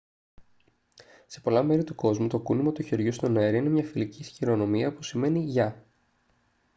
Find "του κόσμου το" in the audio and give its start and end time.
1.83-2.39